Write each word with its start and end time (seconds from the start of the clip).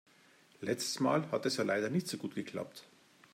Letztes 0.61 0.99
Mal 0.99 1.29
hat 1.29 1.45
es 1.45 1.57
ja 1.57 1.63
leider 1.63 1.91
nicht 1.91 2.07
so 2.07 2.17
gut 2.17 2.33
geklappt. 2.33 2.87